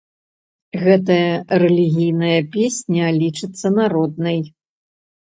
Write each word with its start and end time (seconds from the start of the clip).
Гэтая 0.83 1.35
рэлігійная 1.63 2.39
песня 2.55 3.05
лічыцца 3.19 3.67
народнай. 3.79 4.39